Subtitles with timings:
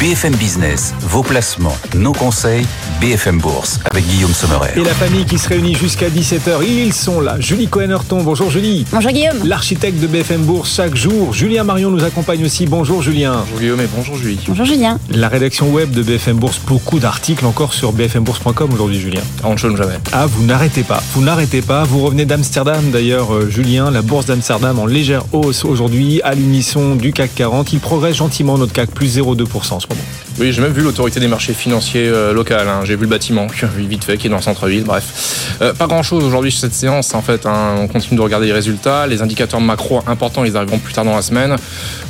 [0.00, 2.66] BFM Business, vos placements, nos conseils,
[3.00, 4.72] BFM Bourse, avec Guillaume Sommerer.
[4.76, 7.36] Et la famille qui se réunit jusqu'à 17h, ils sont là.
[7.40, 8.84] Julie Cohen-Horton, bonjour Julie.
[8.92, 9.38] Bonjour Guillaume.
[9.44, 11.32] L'architecte de BFM Bourse chaque jour.
[11.32, 12.66] Julien Marion nous accompagne aussi.
[12.66, 13.38] Bonjour Julien.
[13.44, 14.38] Bonjour Guillaume et bonjour Julie.
[14.46, 14.98] Bonjour Julien.
[15.08, 19.22] La rédaction web de BFM Bourse, beaucoup d'articles encore sur bfmbourse.com aujourd'hui Julien.
[19.44, 19.96] On ne chôme jamais.
[20.12, 21.02] Ah, vous n'arrêtez pas.
[21.14, 21.84] Vous n'arrêtez pas.
[21.84, 23.90] Vous revenez d'Amsterdam d'ailleurs, euh, Julien.
[23.90, 27.72] La bourse d'Amsterdam en légère hausse aujourd'hui à l'unisson du CAC 40.
[27.72, 30.02] Il progresse gentiment notre CAC, plus 0,2% en ce moment.
[30.40, 32.66] Oui, j'ai même vu l'autorité des marchés financiers euh, locales.
[32.66, 32.80] hein.
[32.84, 34.84] J'ai vu le bâtiment, vite fait, qui est dans le centre-ville.
[34.84, 37.12] Bref, Euh, pas grand-chose aujourd'hui sur cette séance.
[37.14, 37.74] En fait, hein.
[37.78, 39.06] on continue de regarder les résultats.
[39.06, 41.56] Les indicateurs macro importants, ils arriveront plus tard dans la semaine.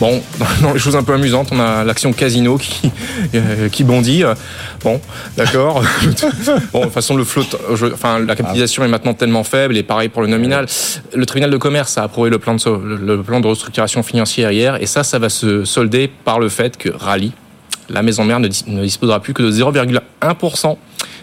[0.00, 0.20] Bon,
[0.62, 2.90] dans les choses un peu amusantes, on a l'action Casino qui
[3.36, 4.24] euh, qui bondit.
[4.82, 5.00] Bon,
[5.36, 5.82] d'accord.
[6.72, 7.44] bon, de toute façon, le float,
[7.94, 10.66] enfin, la capitalisation est maintenant tellement faible et pareil pour le nominal.
[11.14, 14.82] Le tribunal de commerce a approuvé le plan de, le plan de restructuration financière hier
[14.82, 17.30] et ça, ça va se solder par le fait que Rally,
[17.88, 20.76] la maison mère, ne, dis- ne disposera plus que de 0,1%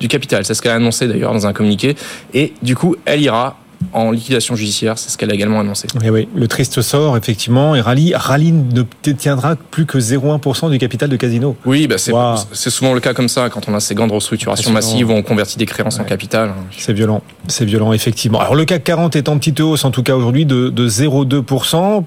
[0.00, 0.44] du capital.
[0.44, 1.96] C'est ce qu'elle a annoncé d'ailleurs dans un communiqué.
[2.34, 3.58] Et du coup, elle ira
[3.92, 4.96] en liquidation judiciaire.
[4.98, 5.86] C'est ce qu'elle a également annoncé.
[6.10, 7.74] Oui, le triste sort, effectivement.
[7.74, 11.56] Et Rally, Rally ne détiendra plus que 0,1% du capital de Casino.
[11.66, 12.36] Oui, bah c'est Wow.
[12.52, 15.58] souvent le cas comme ça quand on a ces grandes restructurations massives où on convertit
[15.58, 16.52] des créances en capital.
[16.76, 18.40] C'est violent, c'est violent, effectivement.
[18.40, 22.04] Alors le CAC 40 est en petite hausse, en tout cas aujourd'hui, de, de 0,2%.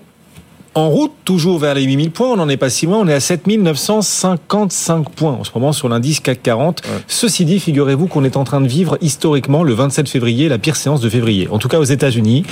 [0.79, 3.13] En route, toujours vers les 8000 points, on n'en est pas si loin, on est
[3.13, 6.83] à 7955 points en ce moment sur l'indice CAC 40.
[6.85, 6.91] Ouais.
[7.05, 10.77] Ceci dit, figurez-vous qu'on est en train de vivre historiquement le 27 février, la pire
[10.77, 11.49] séance de février.
[11.51, 12.45] En tout cas aux États-Unis,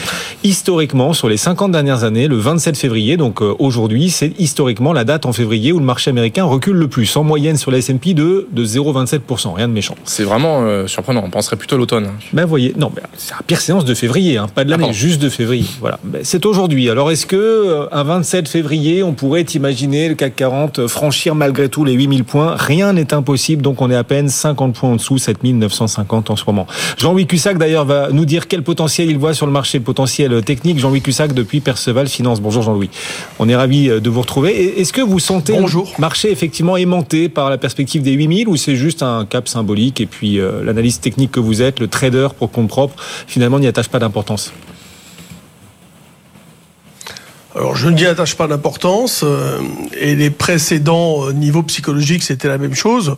[0.43, 5.05] historiquement, sur les 50 dernières années, le 27 février, donc euh, aujourd'hui, c'est historiquement la
[5.05, 8.13] date en février où le marché américain recule le plus, en moyenne sur la S&P
[8.13, 9.95] de, de 0,27%, rien de méchant.
[10.03, 11.23] C'est vraiment euh, surprenant.
[11.25, 12.09] On penserait plutôt à l'automne.
[12.33, 15.21] Ben voyez, non, c'est la pire séance de février, hein, pas de l'année, Ah juste
[15.21, 15.65] de février.
[15.79, 16.89] Voilà, Ben, c'est aujourd'hui.
[16.89, 21.35] Alors est-ce que euh, un 27 février, on pourrait imaginer le CAC 40 euh, franchir
[21.35, 24.89] malgré tout les 8000 points Rien n'est impossible, donc on est à peine 50 points
[24.89, 26.65] en dessous, 7950 en ce moment.
[26.97, 30.41] Jean-Louis Cussac d'ailleurs va nous dire quel potentiel il voit sur le marché, le potentiel
[30.41, 30.79] technique.
[30.79, 32.41] Jean-Louis Cussac depuis Perceval Finance.
[32.41, 32.89] Bonjour Jean-Louis.
[33.37, 34.59] On est ravi euh, de vous retrouver.
[34.59, 35.93] Et Est-ce que vous sentez Bonjour.
[35.95, 40.01] le marché effectivement aimanté par la perspective des 8000 ou c'est juste un cap symbolique
[40.01, 42.95] et puis euh, l'analyse technique que vous êtes, le trader pour compte propre,
[43.27, 44.51] finalement n'y attache pas d'importance?
[47.57, 49.57] Alors je n'y attache pas d'importance euh,
[49.99, 53.15] et les précédents euh, niveaux psychologiques c'était la même chose.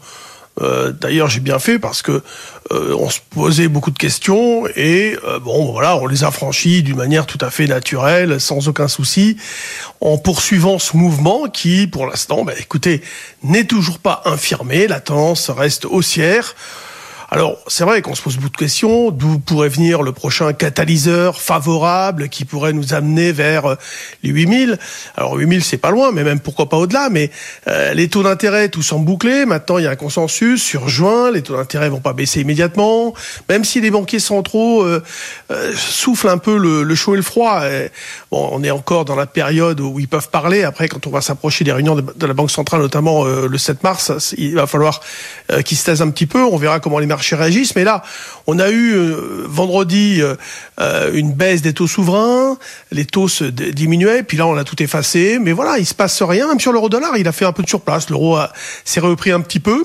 [0.61, 2.23] Euh, D'ailleurs j'ai bien fait parce que
[2.71, 6.83] euh, on se posait beaucoup de questions et euh, bon voilà on les a franchis
[6.83, 9.35] d'une manière tout à fait naturelle sans aucun souci
[9.99, 13.01] en poursuivant ce mouvement qui pour l'instant bah, écoutez
[13.43, 16.55] n'est toujours pas infirmé la tendance reste haussière.
[17.31, 19.11] Alors, c'est vrai qu'on se pose beaucoup de questions.
[19.11, 23.75] D'où pourrait venir le prochain catalyseur favorable qui pourrait nous amener vers euh,
[24.23, 24.79] les 8000
[25.15, 27.09] Alors, 8000, c'est pas loin, mais même pourquoi pas au-delà.
[27.09, 27.29] Mais
[27.67, 29.45] euh, les taux d'intérêt, tout semble bouclé.
[29.45, 31.31] Maintenant, il y a un consensus sur juin.
[31.31, 33.13] Les taux d'intérêt vont pas baisser immédiatement.
[33.47, 35.03] Même si les banquiers centraux euh,
[35.51, 37.61] euh, soufflent un peu le, le chaud et le froid.
[37.65, 37.91] Et,
[38.31, 40.63] bon, on est encore dans la période où ils peuvent parler.
[40.63, 43.83] Après, quand on va s'approcher des réunions de, la Banque centrale, notamment euh, le 7
[43.83, 45.01] mars, il va falloir
[45.51, 46.43] euh, qu'ils se taisent un petit peu.
[46.43, 47.75] On verra comment les marchés réagissent.
[47.75, 48.03] Mais là,
[48.47, 50.35] on a eu euh, vendredi euh,
[50.79, 52.57] euh, une baisse des taux souverains.
[52.91, 54.23] Les taux se diminuaient.
[54.23, 55.39] Puis là, on a tout effacé.
[55.39, 56.47] Mais voilà, il se passe rien.
[56.47, 58.09] Même sur l'euro-dollar, il a fait un peu de surplace.
[58.09, 58.37] L'euro
[58.85, 59.83] s'est repris un petit peu.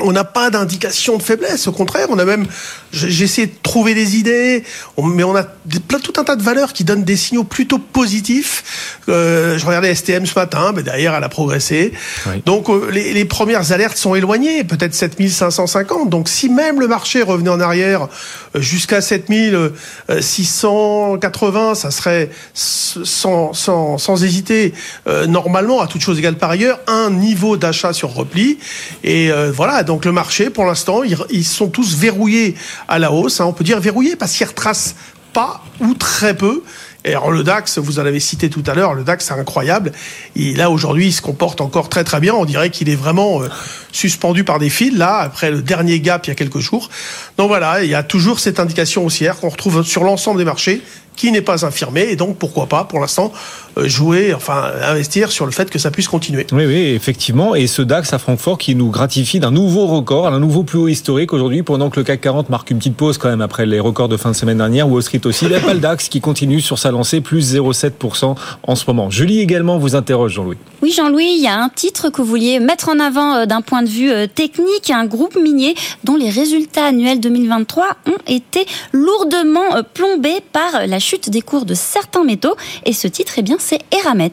[0.00, 2.46] On n'a pas d'indication de faiblesse, au contraire, on a même,
[2.92, 4.64] j'ai essayé de trouver des idées,
[5.02, 8.98] mais on a tout un tas de valeurs qui donnent des signaux plutôt positifs.
[9.08, 11.92] Euh, je regardais STM ce matin, mais derrière elle a progressé.
[12.26, 12.42] Oui.
[12.46, 16.10] Donc euh, les, les premières alertes sont éloignées, peut-être 7550.
[16.10, 18.08] Donc si même le marché revenait en arrière
[18.56, 24.72] euh, jusqu'à 7680, ça serait sans, sans, sans hésiter,
[25.06, 28.58] euh, normalement, à toute chose égale par ailleurs, un niveau d'achat sur repli.
[29.04, 32.54] Et euh, voilà, donc le marché, pour l'instant, ils, sont tous verrouillés
[32.86, 33.40] à la hausse.
[33.40, 33.46] hein.
[33.46, 34.94] on peut dire verrouillés parce qu'ils retracent
[35.32, 36.62] pas ou très peu.
[37.04, 39.90] Et alors le DAX, vous en avez cité tout à l'heure, le DAX c'est incroyable.
[40.36, 42.34] Et là aujourd'hui, il se comporte encore très très bien.
[42.34, 43.48] On dirait qu'il est vraiment euh,
[43.90, 46.88] suspendu par des fils là après le dernier gap il y a quelques jours.
[47.36, 50.82] Donc voilà, il y a toujours cette indication haussière qu'on retrouve sur l'ensemble des marchés
[51.20, 53.30] qui n'est pas infirmée et donc pourquoi pas pour l'instant
[53.76, 56.46] euh, jouer, enfin investir sur le fait que ça puisse continuer.
[56.50, 57.54] Oui, oui, effectivement.
[57.54, 60.88] Et ce DAX à Francfort qui nous gratifie d'un nouveau record, d'un nouveau plus haut
[60.88, 63.80] historique aujourd'hui, pendant que le CAC 40 marque une petite pause quand même après les
[63.80, 64.88] records de fin de semaine dernière.
[64.88, 65.44] Wall Street aussi.
[65.44, 68.84] Il n'y a pas le DAX qui continue sur sa lancée, plus 0,7% en ce
[68.86, 69.10] moment.
[69.10, 70.56] Julie également vous interroge, Jean-Louis.
[70.80, 73.60] Oui, Jean-Louis, il y a un titre que vous vouliez mettre en avant euh, d'un
[73.60, 78.64] point de vue euh, technique, un groupe minier dont les résultats annuels 2023 ont été
[78.92, 82.56] lourdement plombés par la chute des cours de certains métaux.
[82.84, 84.32] Et ce titre, eh bien, c'est Eramet.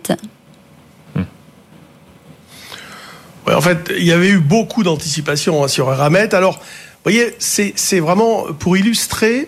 [3.46, 6.36] Ouais, en fait, il y avait eu beaucoup d'anticipation hein, sur Eramet.
[6.36, 9.48] Alors, vous voyez, c'est vraiment pour illustrer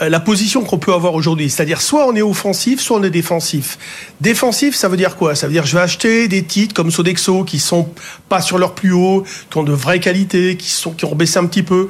[0.00, 1.50] euh, la position qu'on peut avoir aujourd'hui.
[1.50, 3.78] C'est-à-dire, soit on est offensif, soit on est défensif.
[4.20, 5.34] Défensif, ça veut dire quoi?
[5.34, 7.88] Ça veut dire je vais acheter des titres comme Sodexo qui sont
[8.28, 11.38] pas sur leur plus haut, qui ont de vraies qualités, qui sont qui ont baissé
[11.38, 11.88] un petit peu.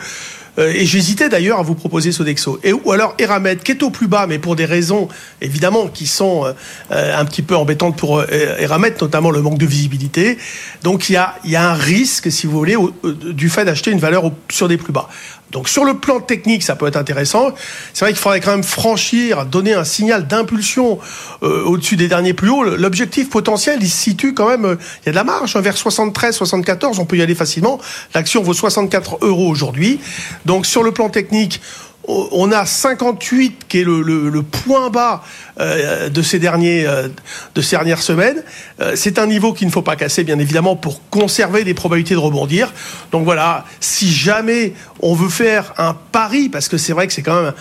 [0.58, 2.60] Euh, et j'hésitais d'ailleurs à vous proposer Sodexo.
[2.62, 5.08] Et, ou alors Eramet, qui est au plus bas, mais pour des raisons
[5.40, 6.44] évidemment qui sont
[6.90, 10.38] euh, un petit peu embêtantes pour Eramet, notamment le manque de visibilité.
[10.82, 13.98] Donc il y a, y a un risque, si vous voulez, du fait d'acheter une
[13.98, 15.08] valeur sur des plus bas.
[15.52, 17.54] Donc sur le plan technique, ça peut être intéressant.
[17.92, 20.98] C'est vrai qu'il faudrait quand même franchir, donner un signal d'impulsion
[21.42, 22.64] euh, au-dessus des derniers plus hauts.
[22.64, 25.60] L'objectif potentiel, il se situe quand même, euh, il y a de la marge, hein,
[25.60, 27.78] vers 73, 74, on peut y aller facilement.
[28.14, 30.00] L'action vaut 64 euros aujourd'hui.
[30.46, 31.60] Donc sur le plan technique,
[32.08, 35.22] on a 58 qui est le, point bas
[35.58, 37.08] de ces derniers euh,
[37.54, 38.42] de ces dernières semaines.
[38.80, 42.14] Euh, c'est un niveau qu'il ne faut pas casser, bien évidemment, pour conserver des probabilités
[42.14, 42.72] de rebondir.
[43.10, 47.22] Donc voilà, si jamais on veut faire un pari, parce que c'est vrai que c'est
[47.22, 47.52] quand même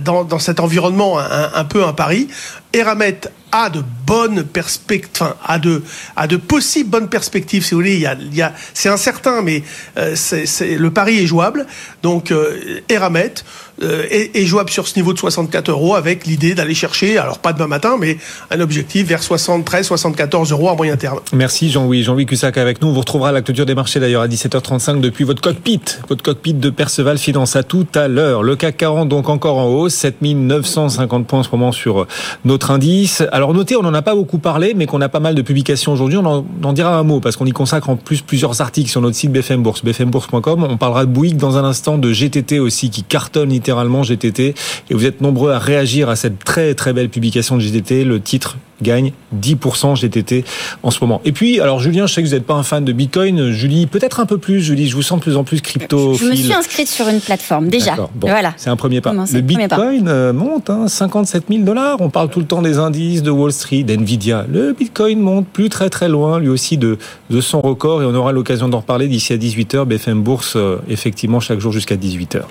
[0.00, 2.28] dans, dans cet environnement un, un, peu un pari,
[2.72, 3.20] Eramet
[3.52, 5.82] a de bonnes perspectives, enfin, a de,
[6.16, 7.94] a de possibles bonnes perspectives, si vous voulez.
[7.94, 9.62] Il y a, il y a, c'est incertain, mais
[9.96, 11.66] euh, c'est, le pari est jouable.
[12.02, 13.34] Donc, euh, Eramet
[13.82, 17.29] euh, est, est, jouable sur ce niveau de 64 euros avec l'idée d'aller chercher, alors
[17.38, 18.18] pas demain matin, mais
[18.50, 21.20] un objectif vers 73, 74 euros à moyen terme.
[21.32, 22.02] Merci Jean-Louis.
[22.02, 22.88] Jean-Louis Cussac avec nous.
[22.88, 26.22] On vous retrouvera à la clôture des marchés d'ailleurs à 17h35 depuis votre cockpit, votre
[26.22, 27.56] cockpit de Perceval Finance.
[27.56, 28.42] À tout à l'heure.
[28.42, 32.06] Le CAC 40 donc encore en hausse, 7950 points en ce moment sur
[32.44, 33.22] notre indice.
[33.32, 35.92] Alors notez, on n'en a pas beaucoup parlé, mais qu'on a pas mal de publications
[35.92, 36.18] aujourd'hui.
[36.18, 39.16] On en, dira un mot parce qu'on y consacre en plus plusieurs articles sur notre
[39.16, 40.66] site BFM Bourse, bfmbourse.com.
[40.68, 44.54] On parlera de Bouygues dans un instant, de GTT aussi qui cartonne littéralement GTT.
[44.90, 48.04] Et vous êtes nombreux à réagir à cette très très belle publication de GTT.
[48.04, 50.42] Le titre gagne 10% GTT
[50.82, 51.20] en ce moment.
[51.26, 53.50] Et puis, alors Julien, je sais que vous n'êtes pas un fan de Bitcoin.
[53.50, 54.62] Julie, peut-être un peu plus.
[54.62, 56.14] Julie, je vous sens de plus en plus crypto.
[56.14, 57.96] Je me suis inscrite sur une plateforme déjà.
[57.96, 58.54] Bon, voilà.
[58.56, 59.12] C'est un premier pas.
[59.12, 60.32] le Bitcoin pas.
[60.32, 62.00] monte, hein, 57 000 dollars.
[62.00, 64.46] On parle tout le temps des indices de Wall Street, d'Nvidia.
[64.50, 66.96] Le Bitcoin monte plus très très loin, lui aussi de,
[67.28, 68.02] de son record.
[68.02, 69.84] Et on aura l'occasion d'en reparler d'ici à 18h.
[69.84, 72.42] BFM Bourse, euh, effectivement, chaque jour jusqu'à 18h.